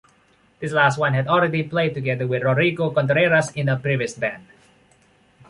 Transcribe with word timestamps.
This 0.59 0.71
last 0.71 0.97
one 0.97 1.13
had 1.13 1.27
already 1.27 1.61
played 1.61 1.93
together 1.93 2.25
with 2.25 2.41
Rodrigo 2.41 2.89
Contreras 2.89 3.51
in 3.51 3.69
a 3.69 3.77
previous 3.77 4.15
band. 4.15 4.47